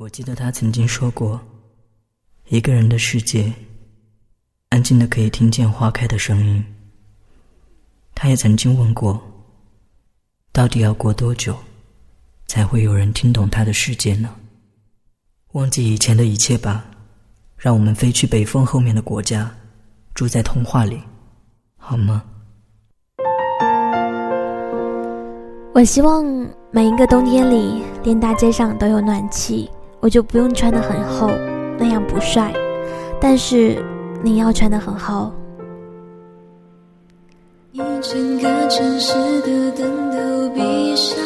[0.00, 1.38] 我记得他曾经说过
[2.48, 3.52] ：“一个人的世界，
[4.70, 6.64] 安静的可以听见花开的声音。”
[8.16, 9.20] 他也曾经问过
[10.52, 11.54] ：“到底要过多久，
[12.46, 14.34] 才会有人听懂他的世界呢？”
[15.52, 16.82] 忘记以前的一切吧，
[17.58, 19.54] 让我们飞去北风后面的国家，
[20.14, 20.98] 住在童话里，
[21.76, 22.24] 好吗？
[25.74, 26.24] 我希望
[26.70, 29.70] 每一个冬天里，连大街上都有暖气。
[30.00, 31.30] 我就不用穿得很厚，
[31.78, 32.52] 那样不帅。
[33.20, 33.76] 但是
[34.22, 35.30] 你要穿得很厚。
[37.72, 41.18] 一整个城市的灯都闭上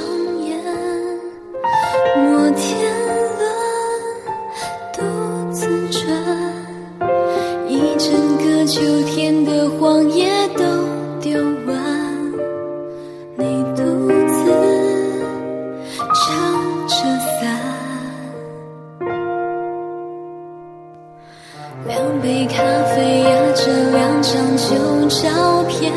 [25.23, 25.31] 照
[25.69, 25.93] 片，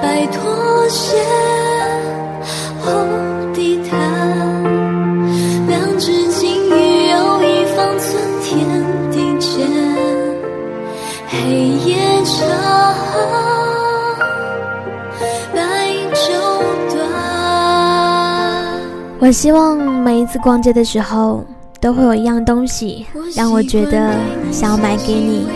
[0.00, 1.16] 白拖鞋，
[2.80, 2.92] 红
[3.52, 3.98] 地毯，
[5.66, 8.54] 两只金鱼游一方寸天
[9.10, 9.66] 地间，
[11.28, 11.36] 黑
[11.84, 12.36] 夜长，
[15.52, 15.58] 白
[16.14, 16.24] 昼
[16.94, 16.94] 短。
[19.18, 21.44] 我希望每一次逛街的时候。
[21.78, 23.06] 都会有一样东西
[23.36, 24.14] 让我觉得
[24.50, 25.46] 想要买给你。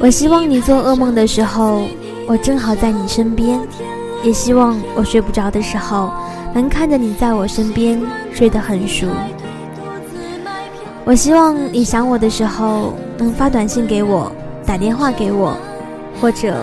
[0.00, 1.82] 我希望你做噩梦的时候，
[2.28, 3.58] 我正好在你身边；
[4.22, 6.12] 也希望我睡不着的时候，
[6.54, 8.00] 能看着你在我身边
[8.32, 9.08] 睡得很熟。
[11.04, 14.30] 我希望你想我的时候，能发短信给我，
[14.64, 15.56] 打电话给我，
[16.20, 16.54] 或者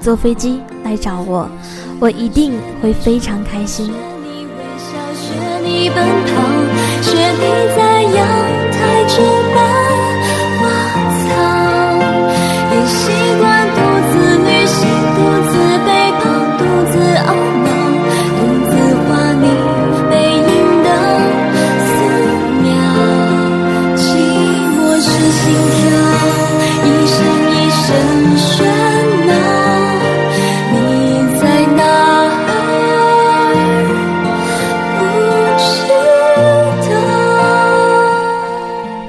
[0.00, 1.48] 坐飞机来找我，
[1.98, 3.92] 我一定会非常开心。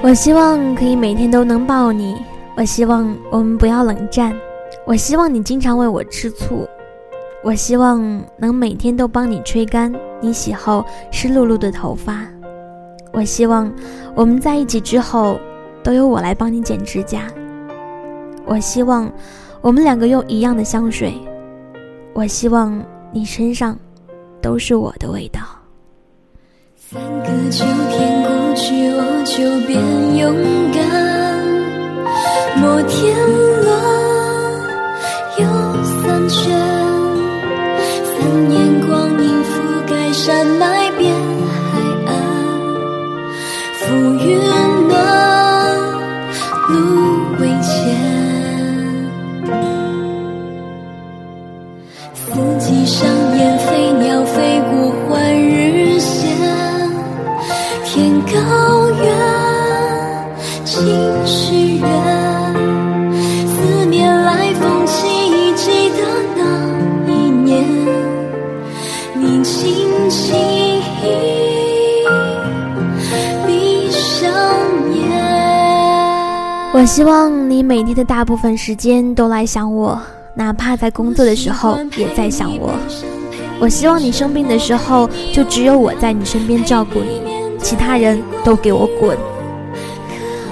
[0.10, 2.16] 我希望可以每天都能抱你，
[2.58, 4.36] 我希望我们不要冷战，
[4.84, 6.68] 我希望你经常为我吃醋，
[7.44, 8.02] 我希望
[8.36, 12.26] 能每天都帮你吹干你洗后湿漉漉的头发，
[13.14, 13.72] 我希望
[14.16, 15.40] 我们在一起之后
[15.84, 17.28] 都由我来帮你剪指甲，
[18.48, 19.08] 我希望
[19.62, 21.14] 我们两个用一样的香水，
[22.14, 23.78] 我希望你身上
[24.42, 25.42] 都是我的味道。
[26.76, 29.04] 三个秋天过去，我
[29.40, 29.80] 就变
[30.18, 30.36] 勇
[30.74, 30.84] 敢。
[32.58, 33.16] 摩天
[33.64, 33.68] 轮
[35.38, 35.46] 又
[36.02, 36.52] 三圈，
[38.04, 39.50] 三年光阴覆
[39.88, 41.16] 盖山脉变
[41.72, 42.12] 海岸，
[43.80, 43.86] 浮
[44.26, 44.28] 云
[44.90, 44.98] 暖，
[46.68, 46.76] 路
[76.80, 80.02] 我希望你每天的大部分时间都来想我，
[80.34, 82.72] 哪怕在工作的时候也在想我。
[83.60, 87.20] 我希望你生病的时候，就只有我在你身边照顾你。
[87.62, 89.18] 其他人都给我滚！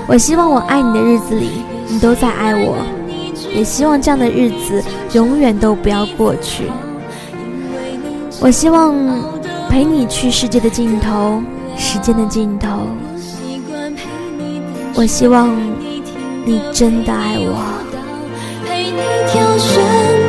[0.05, 1.47] 我希望我爱你的日子里，
[1.87, 2.75] 你都在爱我，
[3.55, 4.83] 也希望这样的日子
[5.13, 6.65] 永远都不要过去。
[8.41, 8.93] 我希望
[9.69, 11.41] 陪你去世界的尽头，
[11.77, 12.81] 时间的尽头。
[14.93, 15.57] 我希望
[16.47, 17.83] 你真的爱我。
[18.65, 20.26] 陪你挑选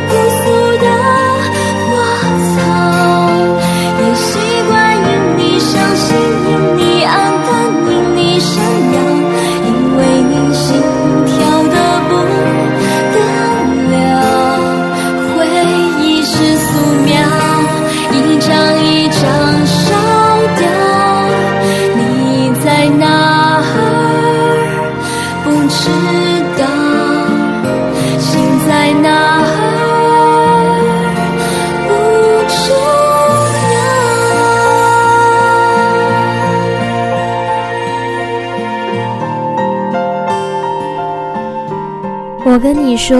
[42.58, 43.16] 我跟你说，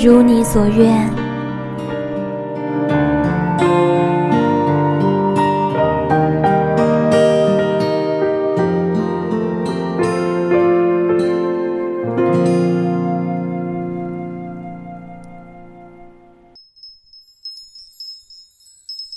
[0.00, 1.12] 如你所愿。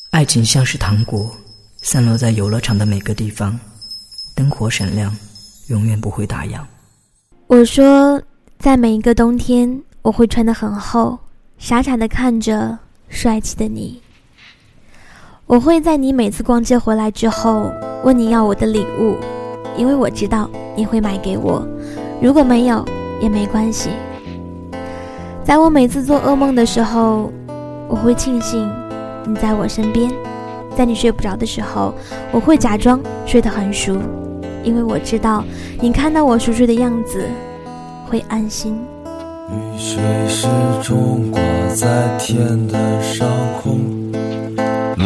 [0.09, 1.29] 爱情像是糖果，
[1.83, 3.59] 散落在游乐场的每个地方，
[4.33, 5.15] 灯火闪亮，
[5.67, 6.59] 永远不会打烊。
[7.45, 8.19] 我说。
[8.67, 11.17] 在每一个冬天，我会穿得很厚，
[11.57, 12.77] 傻傻的看着
[13.07, 14.01] 帅气的你。
[15.45, 17.71] 我会在你每次逛街回来之后
[18.03, 19.15] 问你要我的礼物，
[19.77, 21.65] 因为我知道你会买给我。
[22.21, 22.85] 如果没有
[23.21, 23.89] 也没关系。
[25.45, 27.31] 在我每次做噩梦的时候，
[27.87, 28.69] 我会庆幸
[29.25, 30.11] 你在我身边。
[30.75, 31.93] 在你睡不着的时候，
[32.33, 33.97] 我会假装睡得很熟，
[34.61, 35.41] 因为我知道
[35.79, 37.25] 你看到我熟睡的样子。
[38.09, 38.73] 会安心。
[39.49, 40.47] 雨水始
[40.81, 41.41] 终挂
[41.75, 43.27] 在天的上
[43.61, 43.79] 空，
[44.95, 45.05] 落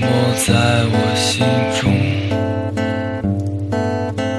[0.00, 0.06] 寞
[0.46, 0.54] 在
[0.90, 1.44] 我心
[1.80, 1.92] 中。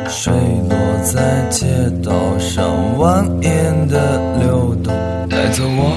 [0.08, 0.34] 水
[0.70, 0.74] 落
[1.04, 1.66] 在街
[2.04, 4.94] 道上蜿蜒的流动，
[5.30, 5.96] 带走我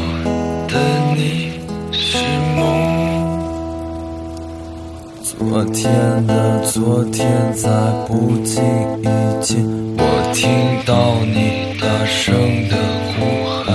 [0.69, 0.75] 的
[1.15, 1.61] 你
[1.93, 2.19] 是
[2.57, 2.59] 梦。
[5.23, 7.69] 昨天的昨天在
[8.07, 8.63] 不经
[9.03, 9.07] 意
[9.41, 9.65] 间，
[9.97, 10.49] 我听
[10.85, 11.68] 到你。
[11.89, 12.77] 大声的
[13.09, 13.17] 呼
[13.65, 13.67] 喊，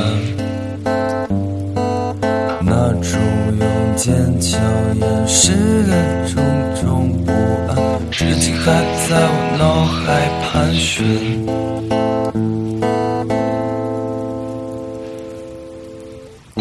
[2.62, 3.20] 那种
[3.60, 3.66] 用
[3.96, 4.52] 坚强
[5.00, 5.52] 掩饰
[5.88, 5.92] 的
[6.28, 6.36] 种
[6.80, 7.32] 种不
[7.70, 7.76] 安，
[8.12, 8.72] 至今还
[9.10, 11.04] 在我脑海盘旋。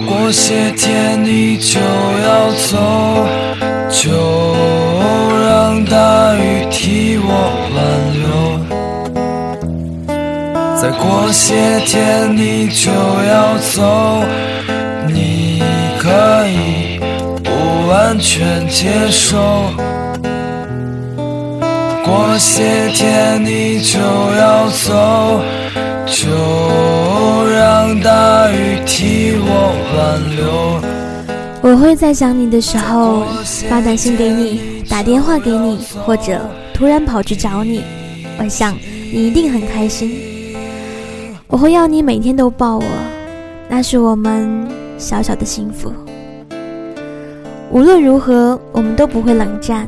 [0.06, 2.78] 过些天你就要走，
[3.90, 4.08] 就
[11.02, 14.22] 过些天你就要走，
[15.08, 15.60] 你
[15.98, 16.08] 可
[16.46, 17.00] 以
[17.42, 19.36] 不完全接受。
[22.04, 25.40] 过些天你就要走，
[26.06, 26.28] 就
[27.50, 30.80] 让大雨替我挽留。
[31.62, 33.24] 我会在想你的时候
[33.68, 36.40] 发短信给你，打电话给你，或者
[36.72, 37.82] 突然跑去找你。
[38.38, 38.76] 我想
[39.12, 40.31] 你一定很开心。
[41.52, 42.84] 我会要你每天都抱我，
[43.68, 44.66] 那是我们
[44.96, 45.92] 小小的幸福。
[47.70, 49.86] 无论如何，我们都不会冷战。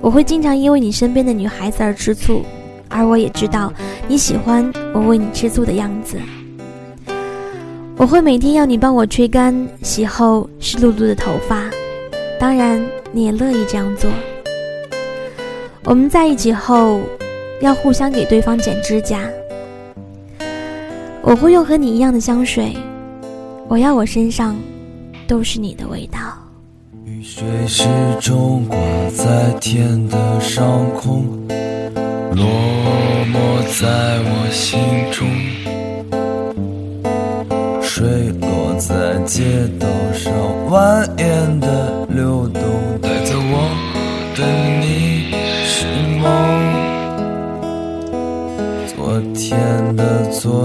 [0.00, 2.40] 我会经常因为你身边的女孩子而吃醋，
[2.88, 3.70] 而我也知道
[4.08, 6.16] 你喜欢我为你吃醋的样子。
[7.98, 11.64] 我会每天要你帮我吹干洗后湿漉漉的头发，
[12.40, 12.82] 当然
[13.12, 14.10] 你也乐意这样做。
[15.84, 17.00] 我们在一起后，
[17.60, 19.20] 要互相给对方剪指甲。
[21.28, 22.76] 我会用和你一样的香水，
[23.66, 24.54] 我要我身上
[25.26, 26.20] 都是你的味道。
[27.04, 27.82] 雨水始
[28.20, 28.78] 终挂
[29.10, 32.46] 在天的上空，落
[33.26, 33.34] 寞
[33.80, 34.35] 在我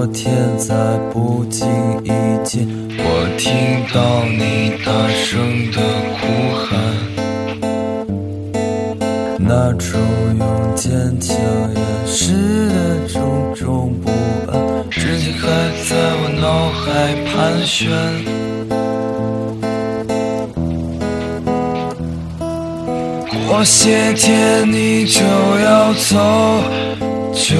[0.01, 0.73] 昨天，在
[1.13, 1.63] 不经
[2.03, 2.09] 意
[2.43, 2.67] 间，
[2.97, 3.03] 我
[3.37, 5.77] 听到你大声的
[6.17, 6.19] 呼
[6.57, 6.65] 喊，
[9.37, 10.01] 那种
[10.39, 10.41] 用
[10.75, 10.89] 坚
[11.19, 11.37] 强
[11.75, 12.33] 掩饰
[12.69, 12.73] 的
[13.13, 14.09] 种种不
[14.51, 15.45] 安，至今还
[15.87, 17.87] 在我脑海盘旋。
[23.47, 26.17] 过些天你就要走。
[27.33, 27.55] 就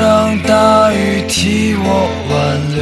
[0.00, 2.34] 让大雨替我挽
[2.76, 2.80] 留，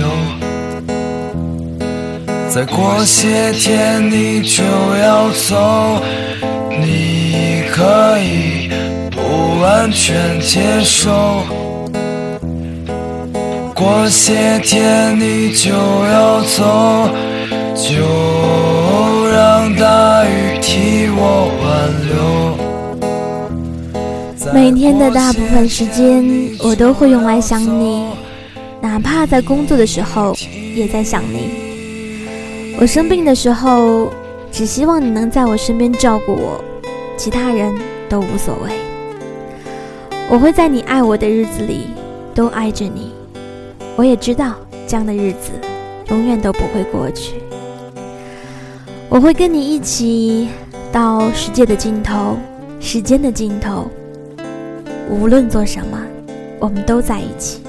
[2.51, 4.63] 再过些天你就
[5.03, 6.01] 要走，
[6.71, 8.69] 你可以
[9.11, 11.43] 不完全接受。
[13.75, 17.09] 过些天你就要走，
[17.75, 22.14] 就让大雨替我挽留。
[24.55, 26.25] 每天的大部分时间，
[26.61, 28.07] 我都会用来想你，
[28.81, 30.33] 哪怕在工作的时候，
[30.77, 32.77] 也在想你。
[32.79, 34.13] 我生病的时候，
[34.53, 36.63] 只希望你能在我身边照顾我，
[37.17, 37.75] 其他人
[38.09, 38.71] 都无所谓。
[40.31, 41.89] 我会在你爱我的日子里，
[42.33, 43.11] 都爱着你。
[43.97, 44.55] 我也知道，
[44.87, 45.51] 这样的日子
[46.11, 47.35] 永远都不会过去。
[49.09, 50.49] 我会跟你一起
[50.93, 52.37] 到世界的尽头，
[52.79, 53.91] 时间的尽头。
[55.09, 56.03] 无论做什么
[56.59, 57.61] 我们都在一起。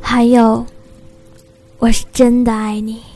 [0.00, 0.64] 还有
[1.78, 3.13] 我是真的爱你。